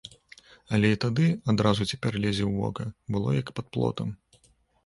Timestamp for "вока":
2.65-2.89